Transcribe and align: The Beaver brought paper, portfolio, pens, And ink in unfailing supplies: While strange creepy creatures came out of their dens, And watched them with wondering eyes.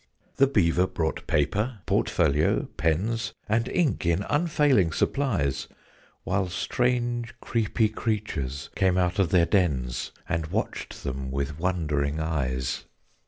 The 0.37 0.47
Beaver 0.47 0.87
brought 0.87 1.27
paper, 1.27 1.81
portfolio, 1.85 2.65
pens, 2.75 3.33
And 3.47 3.67
ink 3.69 4.03
in 4.03 4.25
unfailing 4.31 4.93
supplies: 4.93 5.67
While 6.23 6.49
strange 6.49 7.35
creepy 7.39 7.87
creatures 7.89 8.71
came 8.75 8.97
out 8.97 9.19
of 9.19 9.29
their 9.29 9.45
dens, 9.45 10.11
And 10.27 10.47
watched 10.47 11.03
them 11.03 11.29
with 11.29 11.59
wondering 11.59 12.19
eyes. 12.19 12.85